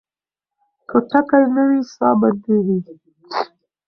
که 0.89 0.97
ټکی 1.09 1.43
نه 1.55 1.63
وي 1.69 1.81
ساه 1.93 2.13
بندېږي. 2.19 2.77